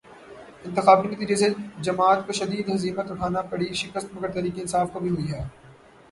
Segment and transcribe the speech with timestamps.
[0.65, 1.49] انتخابی نتیجے سے
[1.87, 5.43] جماعت کو شدید ہزیمت اٹھانا پڑی، شکست مگر تحریک انصاف کو بھی ہوئی ہے۔